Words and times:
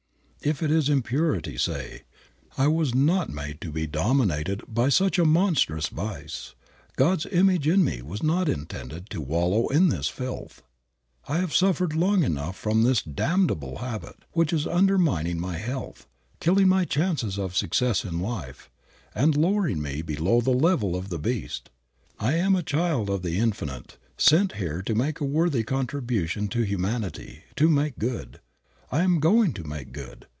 If 0.43 0.63
it 0.63 0.71
is 0.71 0.89
impurity, 0.89 1.55
say, 1.59 2.01
"I 2.57 2.65
was 2.65 2.95
not 2.95 3.29
made 3.29 3.61
to 3.61 3.71
be 3.71 3.85
dominated 3.85 4.63
by 4.67 4.89
such 4.89 5.19
a 5.19 5.23
monstrous 5.23 5.85
vice. 5.89 6.55
God's 6.95 7.27
image 7.27 7.67
in 7.67 7.83
me 7.83 8.01
was 8.01 8.23
not 8.23 8.49
intended 8.49 9.07
to 9.11 9.21
wallow 9.21 9.67
in 9.67 9.89
this 9.89 10.07
filth. 10.09 10.63
I 11.27 11.37
have 11.37 11.53
suffered 11.53 11.95
long 11.95 12.23
enough 12.23 12.57
from 12.57 12.81
this 12.81 13.03
damnable 13.03 13.77
habit, 13.77 14.15
which 14.31 14.51
is 14.51 14.65
undermining 14.65 15.39
my 15.39 15.57
health, 15.59 16.07
killing 16.39 16.67
my 16.69 16.85
chances 16.85 17.37
of 17.37 17.55
success 17.55 18.03
in 18.03 18.19
life, 18.19 18.67
and 19.13 19.37
lowering 19.37 19.79
me 19.79 20.01
below 20.01 20.41
the 20.41 20.49
level 20.49 20.95
of 20.95 21.09
the 21.09 21.19
beast. 21.19 21.69
I 22.17 22.33
am 22.33 22.55
a 22.55 22.63
child 22.63 23.11
of 23.11 23.21
the 23.21 23.37
Infinite, 23.37 23.99
sent 24.17 24.53
here 24.53 24.81
to 24.81 24.95
make 24.95 25.19
a 25.19 25.23
worthy 25.23 25.63
contribution 25.63 26.47
to 26.47 26.63
humanity, 26.63 27.43
to 27.57 27.69
make 27.69 27.99
good. 27.99 28.39
I 28.91 29.03
am 29.03 29.19
going 29.19 29.53
to 29.53 29.63
make 29.63 29.91
good. 29.93 30.25